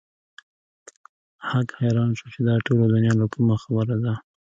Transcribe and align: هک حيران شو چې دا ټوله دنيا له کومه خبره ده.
هک 1.49 1.67
حيران 1.79 2.11
شو 2.19 2.27
چې 2.33 2.39
دا 2.47 2.55
ټوله 2.65 2.85
دنيا 2.93 3.13
له 3.21 3.25
کومه 3.33 3.55
خبره 3.63 3.95
ده. 4.03 4.13